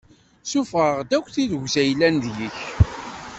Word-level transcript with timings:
Sṣufeɣ-d 0.43 1.11
akk 1.17 1.27
tirrugza 1.33 1.81
i 1.83 1.87
yellan 1.87 2.15
deg-k. 2.23 2.57